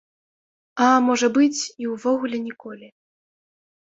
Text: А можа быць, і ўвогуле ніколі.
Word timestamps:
А 0.85 0.85
можа 1.07 1.29
быць, 1.37 1.61
і 1.83 1.89
ўвогуле 1.91 2.37
ніколі. 2.47 2.87